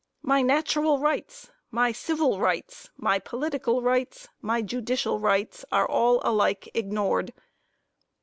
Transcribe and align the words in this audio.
My 0.23 0.41
natural 0.41 0.97
rights, 0.97 1.51
my 1.69 1.91
civil 1.91 2.39
rights, 2.39 2.89
my 2.97 3.19
political 3.19 3.83
rights, 3.83 4.27
my 4.41 4.63
judicial 4.63 5.19
rights, 5.19 5.63
are 5.71 5.87
all 5.87 6.19
alike 6.25 6.67
ignored. 6.73 7.33